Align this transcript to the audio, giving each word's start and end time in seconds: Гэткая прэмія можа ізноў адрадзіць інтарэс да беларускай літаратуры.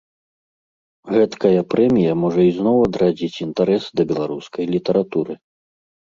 Гэткая 1.15 1.61
прэмія 1.73 2.13
можа 2.21 2.41
ізноў 2.51 2.77
адрадзіць 2.85 3.41
інтарэс 3.45 3.83
да 4.01 4.05
беларускай 4.13 4.65
літаратуры. 4.77 5.33